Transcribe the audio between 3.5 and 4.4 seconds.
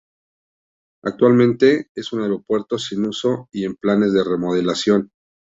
y en planes de